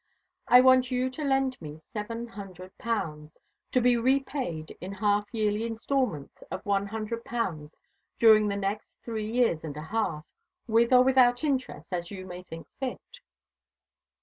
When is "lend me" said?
1.23-1.77